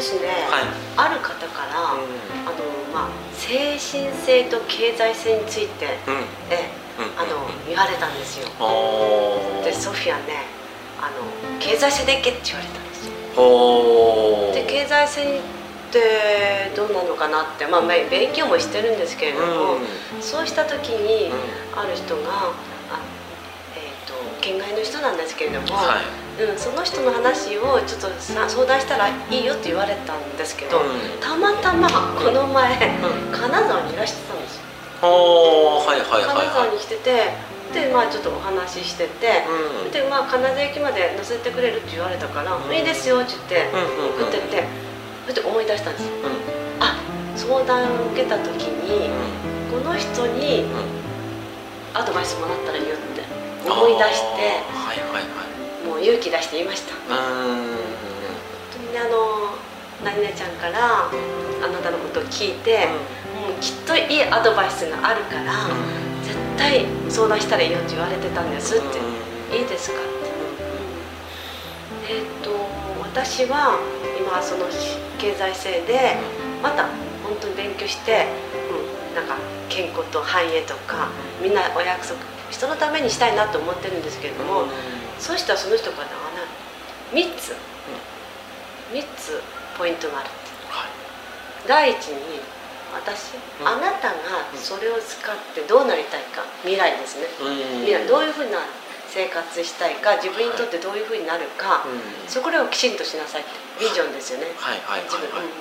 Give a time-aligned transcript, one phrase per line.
[0.00, 0.64] ですね、はい。
[0.96, 2.00] ある方から、う
[2.48, 5.88] あのまあ精神性と経済性についてん。
[5.88, 6.24] うん。
[6.48, 7.20] えうん。
[7.20, 8.48] あの言われたんですよ。
[9.62, 10.48] でソフィアね
[10.98, 13.12] あの経済性でいけって言われたんですよ。
[14.54, 15.40] で経済性っ
[15.92, 19.76] てどうなのかなって、まあ、め勉強もしてるんですけれども、
[20.20, 21.30] そうした時に
[21.76, 23.00] ある人があ、
[23.76, 31.20] えー、と県外の人なんですけれども、はいうん、その人の話をちょっとさ相談したらいいよって言われたんですけど、うん。
[31.20, 33.32] たまたまこの前、うん。
[33.32, 34.62] 金沢にいらしてたんですよ。
[35.02, 36.46] はいはいはいはい。
[36.46, 37.32] 金沢に来てて
[37.72, 39.44] でまあちょっとお話ししてて、
[39.84, 39.92] うん。
[39.92, 42.74] でまあ金沢駅まで乗せてくれるって言われたから「うん。
[42.74, 44.24] いいですよ」って言ってうんうんうん。
[44.24, 44.64] 送ってって
[45.26, 46.04] それで思い出したんです。
[46.04, 46.84] ようん。
[46.84, 46.96] あ
[47.36, 49.10] 相談を受けた時に
[49.70, 51.00] この人にうん。
[51.92, 53.22] アドバイスもらったらいいよって
[53.68, 54.62] 思い出して。
[54.72, 55.39] はいはいはい
[56.02, 56.94] 勇気出して言いました。
[56.94, 57.14] 本
[58.72, 59.54] 当にあの
[60.04, 62.86] 何々ちゃんからあなたのことを聞いて、
[63.36, 65.52] もうきっといいアドバイスがあるから、
[66.22, 70.02] 絶対相談したらいいよって言われてたんですって、いいですかっ
[72.06, 72.50] て、えっ、と
[73.02, 73.78] 私は
[74.18, 74.66] 今その
[75.18, 76.16] 経済性で
[76.62, 76.84] また
[77.24, 78.26] 本当に勉強して、
[79.10, 79.36] うん、なんか
[79.68, 81.08] 健康と繁栄とか
[81.42, 82.18] みんなお約束
[82.50, 84.64] 人のためにしたいなと思ってるんですけれども、
[85.20, 86.42] そうしたらその人からあの
[87.12, 87.52] 3つ、
[88.92, 89.42] 3つ
[89.76, 90.28] ポイントがある。
[90.28, 92.40] って第一に
[92.94, 93.68] 私、うん。
[93.68, 96.42] あなたがそれを使ってどうなりたいか。
[96.62, 97.26] 未来ですね。
[97.40, 97.84] うん。
[97.84, 98.58] 未来どういうふうな
[99.08, 100.16] 生活したいか。
[100.16, 102.00] 自分にとってどういうふうになるか、うん。
[102.28, 103.50] そこをきちんとしなさいって。
[103.78, 104.46] ビジョンですよね。
[104.56, 105.40] はいはい自分,、はい。
[105.40, 105.52] はいうん。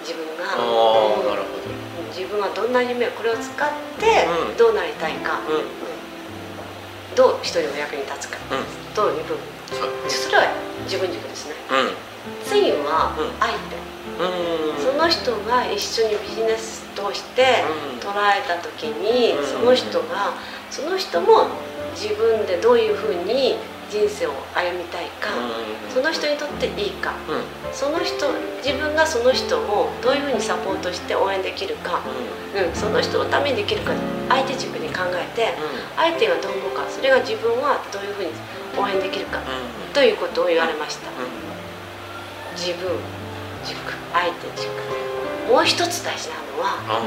[0.00, 0.44] 自分が。
[0.44, 1.68] ああなるほど。
[2.14, 4.56] 自分はどんな夢これを使ってうん。
[4.56, 5.95] どうなりたいか、うん
[7.16, 8.94] どう人にお役に立つか、うん。
[8.94, 9.40] どういうふうに。
[10.08, 10.52] それは
[10.84, 11.54] 自分軸ですね。
[11.70, 11.96] うん。
[12.44, 13.32] 次はうん。
[13.40, 13.76] 相手、
[14.20, 14.28] う
[14.78, 14.84] ん。
[14.84, 17.98] その人が一緒にビジネスとしてうん。
[17.98, 19.46] 捉えた時に、うん。
[19.46, 20.34] その人が
[20.70, 21.48] その人も
[21.94, 23.56] 自分でどういうふうに
[23.90, 25.30] 人生を歩みたいか、
[25.94, 27.14] その人にとっていいか
[27.72, 28.26] その人
[28.64, 32.00] 自分がその人をどういうふうにサポートして応援できるか、
[32.54, 33.92] うん、その人のためにできるか
[34.28, 35.54] 相手軸に考えて
[35.96, 38.30] 相手がどう思うかそれが自分はどういうふうに
[38.76, 39.40] 応援できるか
[39.94, 41.10] ということを言われました。
[42.56, 42.90] 自分
[43.64, 43.76] 軸
[44.12, 45.16] 相手軸。
[45.48, 47.00] もう一つ大事なのは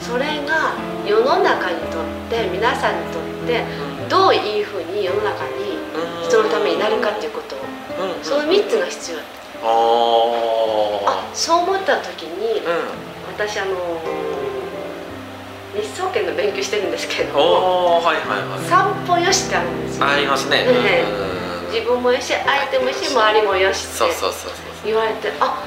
[0.00, 0.72] それが
[1.06, 3.64] 世の中にとって皆さんにとって
[4.08, 5.65] どういうふうに世の中に
[6.28, 7.58] 人のためになるかっていうことを。
[8.22, 9.16] その3つが必要。
[9.18, 9.22] だ
[9.62, 12.62] あそう思った時に
[13.26, 14.00] 私あの
[15.74, 18.68] 日総研の勉強してるんですけれどはいはいはい。
[18.68, 20.06] 散歩よしってあるんですよ。
[20.06, 20.64] ありますね。
[20.64, 21.36] ねうん
[21.72, 24.14] 自分もよし相手もよし周りもよしって
[24.84, 25.64] 言われてあ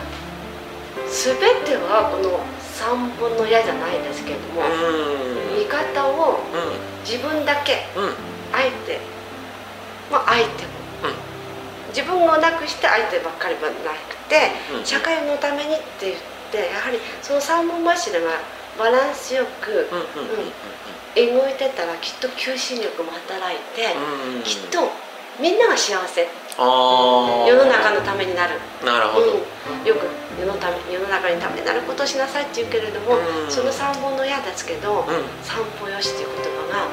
[1.05, 1.35] 全
[1.65, 2.39] てはこの
[2.73, 5.59] 散歩の矢じゃないですけれどもうん。
[5.59, 7.03] 見方をうん。
[7.03, 8.13] 自分だけうん。
[8.51, 8.99] 相手
[10.11, 10.79] まあ相手も、
[11.89, 14.85] 自分をなくして相手ばっかりはなくて、うん。
[14.85, 16.15] 社会のためにって言っ
[16.51, 18.27] てやはりその三本柱が
[18.77, 19.89] バランスよく
[21.15, 23.93] 動いてたらきっと求心力も働いて、
[24.43, 24.89] きっと
[25.41, 26.27] みんなが幸せ。
[26.59, 26.65] 世
[27.55, 29.31] の中のためになる、なるほど。
[29.31, 30.05] うん、よく
[30.39, 33.51] 世のため世の中にためになることをしなさいって言うけれども、うん。
[33.51, 35.05] その三本の矢ですけど、うん。
[35.41, 36.87] 散歩よしっていう言葉が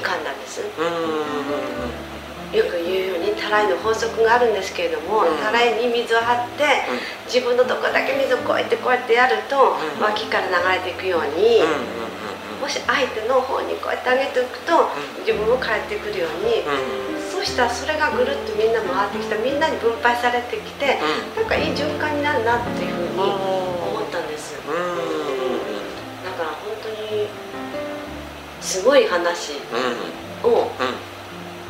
[0.00, 0.60] 浮かんだんです。
[0.60, 2.05] うんうん
[2.52, 5.38] よく言うようにたらいの法則があるんですけれども、うん。
[5.38, 6.86] たらいに水を張って
[7.26, 10.02] 自分のとこだけ水をこうやってこうやってやると、うん。
[10.02, 11.62] 脇から流れていくように、
[12.60, 14.90] もし相手の方にこうやってあげておくと、
[15.26, 17.22] 自分も返ってくるように、うん。
[17.26, 20.98] そうしたらそれがぐるっとみんな回ってきたみんなに分配されてきて、
[21.36, 24.56] なんかいい循環になるなっていうふうに思ったんです。
[24.56, 27.28] だから本当に
[28.60, 30.50] すごい話うん。
[30.50, 30.70] を、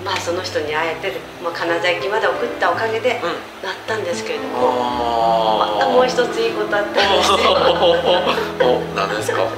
[0.06, 1.10] まあその人に会えて、
[1.42, 3.18] まあ、金沢駅まで送ったおかげで
[3.62, 7.36] なったんですけれども、またもう一ついいことあったんですよ。
[8.62, 9.42] お何ですか？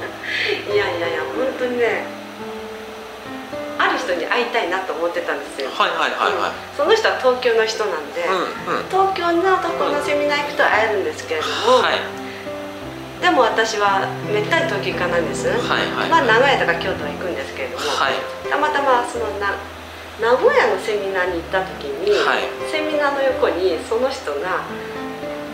[0.73, 2.05] いやいやいや本当にね
[3.77, 6.51] ある人に会いたいなと思ってたんですよ、はいはいはいはい。
[6.51, 6.77] うん。
[6.77, 8.85] その人は東京の人なんで、うんうん。
[8.89, 12.01] 東京のところのセミナー行くと会えるんですけれども、はい。
[13.21, 14.01] でも私は
[14.33, 15.57] めったに東京行かないんです、はい
[15.93, 16.09] はい。
[16.09, 18.13] まあ名古屋とか京都は行くんですけれども、はい。
[18.49, 19.55] たまたまそのな
[20.21, 22.43] 名古屋のセミナーに行った時に、はい。
[22.69, 24.65] セミナーの横にその人が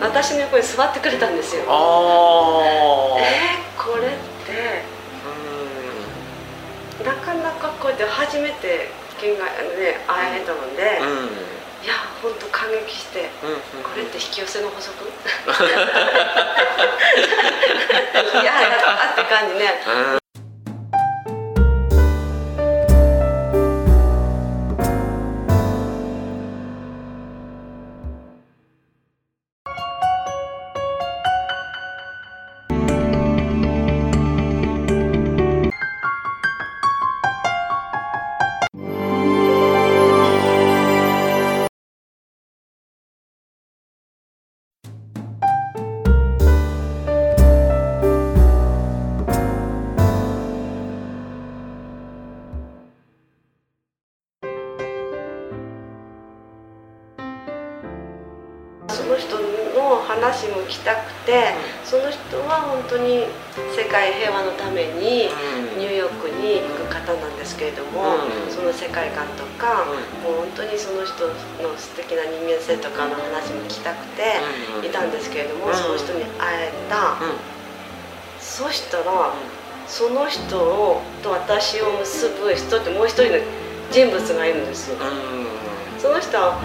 [0.01, 1.63] 私の横に座ってくれたんですよ。
[1.67, 4.09] ああえー、これっ
[4.45, 4.83] て
[7.03, 8.89] なかなかこうやって初めて
[9.21, 9.45] 県外
[9.77, 11.07] ね、会えたので、うん。
[11.07, 11.11] う
[11.51, 13.83] んいや本当感激して、ううん。
[13.83, 15.05] これって引き寄せの法則？
[15.05, 15.09] い
[18.43, 20.24] ややったって感じね
[60.35, 63.23] の話も聞きたくて、その人は本当に
[63.71, 65.31] 世界平和のために
[65.79, 68.51] ニューヨークに行く方なんですけれども、うん。
[68.51, 70.35] その世界観とか、うん。
[70.35, 71.27] もう本当にその人
[71.63, 74.43] の素敵な人間性とかの話も聞きたくて
[74.85, 75.73] いたんですけれども、うん。
[75.73, 77.39] その人に会えた、うん。
[78.39, 79.33] そしたら
[79.87, 83.39] その人をと私を結ぶ人ってもう一人の
[83.91, 84.97] 人物がいるんですよ。
[84.99, 85.99] うん。
[85.99, 86.59] その人は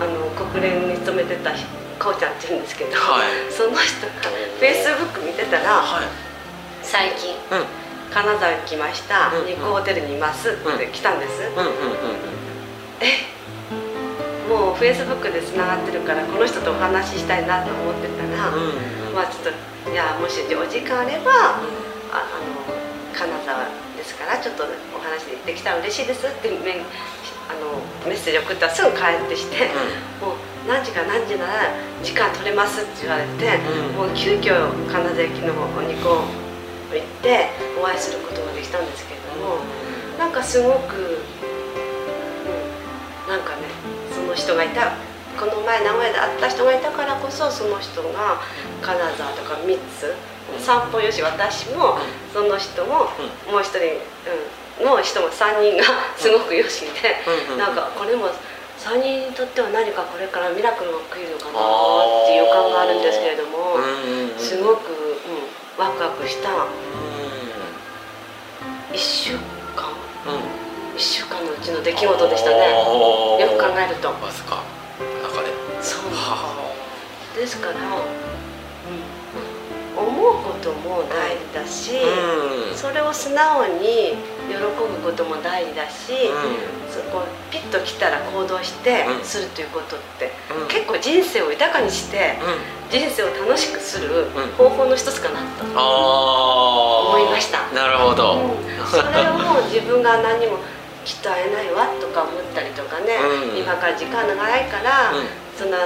[0.00, 1.50] あの国連に勤めてた
[1.98, 3.52] こうちゃんって言うんですけど、はい。
[3.52, 6.08] その人がフェイスブック見てたらはい。
[6.82, 7.88] 最近うん。
[8.10, 12.38] 金沢に来ました、うん日光ホテルにいますって来たんです、うんうんうん
[14.48, 19.52] もうフェイスブックでつながってるからこの人とお話ししたいなと思ってたら、うんまあちょっ
[19.84, 21.60] といやもしお時間あればあ
[22.16, 22.64] あの
[23.12, 24.64] 金沢ですからちょっと
[24.96, 26.80] お話できたら嬉しいですってメ
[27.44, 27.76] あの
[28.08, 29.68] メッセージ送ったらすぐ帰ってきて、
[30.20, 30.36] もう
[30.68, 31.72] 何時か何時なら
[32.04, 33.56] 時間取れますって言われて、
[33.96, 33.96] うん。
[33.96, 34.52] もう急遽
[34.86, 36.28] 金沢駅の方にこ
[36.92, 37.48] う行って
[37.80, 39.64] お会いすることができたんですけれども、
[40.18, 41.24] なんかすごく、う
[43.26, 43.62] ん、なんかね
[44.12, 44.92] その人がいた
[45.40, 48.42] この前名古屋で会った人がいたからこそその人が
[48.82, 50.14] 金沢とか3つ
[50.62, 51.96] 散歩よし私も
[52.32, 53.08] その人も
[53.48, 54.02] もう一人、
[54.80, 55.84] うん、の人も3人が
[56.16, 56.88] すごくよしで、
[57.48, 57.58] うん。
[57.58, 58.26] なんかこれも
[58.78, 63.76] 3人にとっては何かこれからミラクルが起きるのかなっていう予感があるんですけれども
[64.38, 66.48] すごく、うん、ワクワクした。
[68.92, 69.34] 1週
[69.76, 69.92] 間。
[70.96, 72.56] 1週間のうちの出来事でしたね。
[73.40, 74.08] よく考えると。
[74.08, 74.62] わずか。
[75.22, 75.52] 中で。
[75.82, 76.10] そう。
[76.10, 76.72] は
[77.36, 77.82] ですから、うん、
[79.98, 81.92] 思うことも大事だし、
[82.70, 82.76] うん。
[82.76, 84.14] それを素直に
[84.48, 89.24] 喜ぶことも大事だし、うそこピッと来たら行動してうん。
[89.24, 90.68] するということって、うん。
[90.68, 93.00] 結構人生を豊かにしてうん。
[93.00, 94.52] 人生を楽しくするうん。
[94.56, 97.66] 方法の一つかなと、思いました。
[97.74, 98.34] なるほど。
[98.34, 98.86] うん。
[98.86, 100.58] それを自分が何にも
[101.04, 103.16] きっと会えないわとか思ったりとかね、
[103.52, 103.58] うん。
[103.58, 105.26] 今から時間が長いから、うん。
[105.56, 105.78] そんな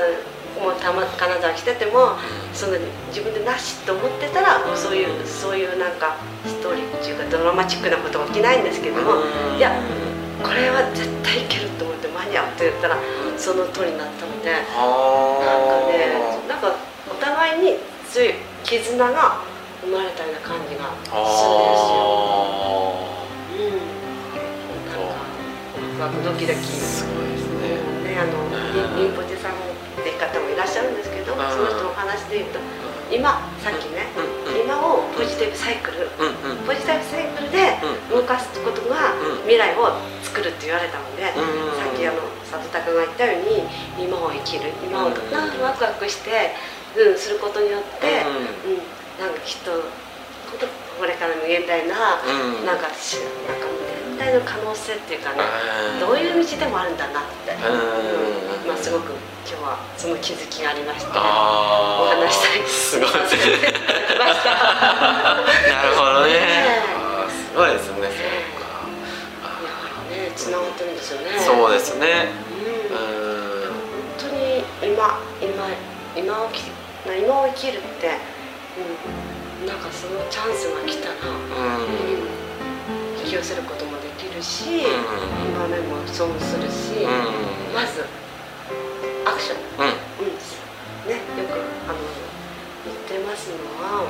[0.63, 2.15] もうたま金沢来てても
[2.55, 2.79] その
[3.09, 6.17] 自分でなしと思ってたら、うんそういうそういうなんか
[6.47, 9.23] ストーリーっていうかドラマチックなことが起きないんですけども、
[9.53, 9.59] うん。
[9.59, 9.73] いや
[10.43, 12.97] これは絶対いけると思って間に合うって言ったら
[13.37, 16.15] その通りになったのでなんかはね
[16.49, 16.75] なんか
[17.11, 17.79] お互いに
[18.11, 19.43] 強い絆が
[19.83, 22.07] 生まれたような感じがするんですよ。
[23.51, 23.83] うん、
[24.71, 24.99] なんか
[26.01, 26.59] ワクワクドキドキ。
[26.63, 28.15] すごいですね。
[28.15, 28.47] ね、あの
[28.97, 29.72] リンポチェさん
[30.03, 31.39] って方もいらっしゃるんですけど、うん。
[31.47, 32.59] その人のお話で言うと
[33.13, 34.67] 今さっきね、うん。
[34.67, 36.11] 今をポジティブサイクル
[36.67, 37.79] ポジティブサイクルで
[38.11, 39.47] 動かすことがうん。
[39.47, 39.95] 未来を
[40.27, 41.79] 作るって言われたので、うん。
[41.79, 43.63] さっきあの里田君が言ったように
[44.03, 45.15] 今を生きる今をうん。
[45.31, 46.53] なんかワクワクして、
[46.99, 48.27] うん、することによって、
[48.67, 48.77] うん。
[48.77, 48.83] うん
[49.21, 49.71] なんかきっと
[50.99, 52.67] これから無限大な、うん。
[52.67, 53.67] なんかしなんか
[54.23, 55.43] 無限大の可能性っていうかね、
[55.99, 58.69] どういう道でもあるんだなって、うん。
[58.69, 59.11] まあ、すごく
[59.43, 63.11] 今日はその気づきがありましてお話したいすごい。
[63.11, 63.19] な
[65.83, 66.31] るほどね。
[66.31, 66.39] ね
[67.51, 68.01] すごいですね。
[68.03, 68.63] ね
[70.51, 71.27] がってるんですよね。
[71.41, 72.07] そうですね。
[72.91, 72.97] うん。
[72.97, 73.01] う
[73.67, 73.73] ん。
[74.19, 74.63] 本当に
[74.95, 75.67] 今今
[76.17, 76.63] 今をき
[77.05, 78.19] 今を生きるって、
[79.61, 81.33] うん、なんかそのチャンスが来たら、う
[82.39, 82.43] ん。
[83.25, 84.02] 引き寄せることも
[84.43, 84.91] る
[85.47, 87.75] 今目も損するし、うん。
[87.75, 88.03] まず
[89.25, 89.87] アクション、うん。
[89.87, 90.35] うん。
[91.07, 91.99] ね、よくあの
[92.85, 94.03] 言ってますのは、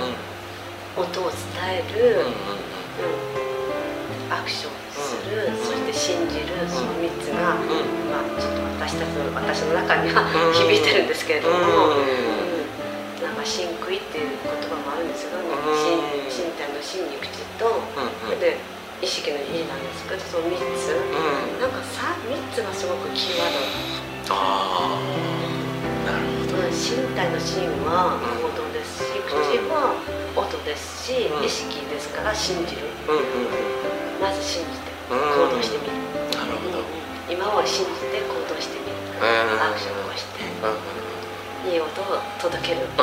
[0.96, 2.32] 音を伝える、うん
[4.32, 5.56] アクションする、うん。
[5.60, 8.08] そして信じる、その3つが、うん。
[8.08, 10.54] まあ、ちょっと私たちの私の中にはうん。
[10.56, 11.60] 響いてるんですけれども、うん。
[11.60, 12.08] う
[13.20, 13.22] ん。
[13.22, 15.52] なんか「真食い」っていう言葉もあるんですよね。
[15.52, 16.24] うん。
[16.24, 17.28] 身身体の真に口
[17.60, 18.40] と、うん。
[18.40, 18.56] で
[19.02, 20.94] 意識の意なんですけどその3つ。
[20.94, 21.02] う
[21.59, 21.61] ん。
[21.61, 24.35] なんか 3, 3つがすごくキーワード。
[24.35, 25.02] ああ
[26.06, 26.47] なるほ
[27.11, 29.99] 体のシーンは行動ですし、口は
[30.38, 31.44] 音ですし、うん。
[31.44, 32.87] 意識ですから信じる。
[33.09, 35.18] うんうんまず信じてうん。
[35.18, 35.99] 行動してみる、
[36.38, 36.78] なるほど。
[37.28, 39.59] 今は信じて行動してみる、うん。
[39.59, 40.47] アクションを起こして。
[40.62, 41.21] うんうん
[41.71, 42.81] いい音を届ける？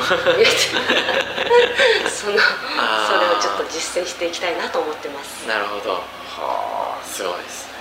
[2.09, 5.47] そのそれをちょっと実践していきたいなと思ってます。
[5.47, 5.91] なるほど。
[5.93, 7.78] はあすごいですね